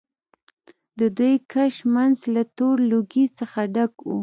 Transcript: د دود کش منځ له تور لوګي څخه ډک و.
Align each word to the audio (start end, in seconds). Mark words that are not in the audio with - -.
د 0.99 1.01
دود 1.17 1.41
کش 1.53 1.75
منځ 1.93 2.17
له 2.33 2.43
تور 2.57 2.77
لوګي 2.89 3.25
څخه 3.39 3.59
ډک 3.73 3.93
و. 4.09 4.11